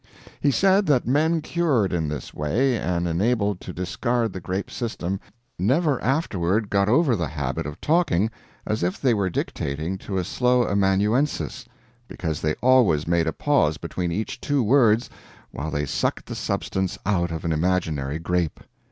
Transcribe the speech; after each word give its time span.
He 0.39 0.49
said 0.49 0.87
that 0.87 1.05
men 1.05 1.41
cured 1.41 1.93
in 1.93 2.07
this 2.07 2.33
way, 2.33 2.75
and 2.75 3.07
enabled 3.07 3.61
to 3.61 3.71
discard 3.71 4.33
the 4.33 4.39
grape 4.41 4.71
system, 4.71 5.19
never 5.59 6.01
afterward 6.03 6.71
got 6.71 6.89
over 6.89 7.15
the 7.15 7.27
habit 7.27 7.67
of 7.67 7.79
talking 7.79 8.31
as 8.65 8.81
if 8.81 8.99
they 8.99 9.13
were 9.13 9.29
dictating 9.29 9.99
to 9.99 10.17
a 10.17 10.23
slow 10.23 10.67
amanuensis, 10.67 11.65
because 12.07 12.41
they 12.41 12.55
always 12.63 13.07
made 13.07 13.27
a 13.27 13.31
pause 13.31 13.77
between 13.77 14.11
each 14.11 14.41
two 14.41 14.63
words 14.63 15.07
while 15.51 15.69
they 15.69 15.85
sucked 15.85 16.25
the 16.25 16.33
substance 16.35 16.97
out 17.05 17.29
of 17.29 17.45
an 17.45 17.51
imaginary 17.53 18.17
grape. 18.17 18.59